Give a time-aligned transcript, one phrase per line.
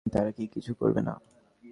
[0.05, 1.15] তারা কি কিছু করবে না?